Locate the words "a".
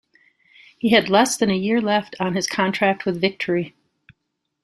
1.51-1.55